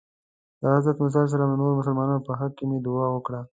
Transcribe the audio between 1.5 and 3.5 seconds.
نورو مسلمانانو په حق کې مې دعا وکړه.